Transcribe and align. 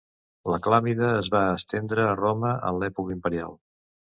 La 0.53 0.57
clàmide 0.67 1.09
es 1.17 1.29
va 1.35 1.43
estendre 1.59 2.07
a 2.09 2.17
Roma 2.23 2.57
en 2.71 2.81
l'època 2.85 3.17
imperial. 3.21 3.55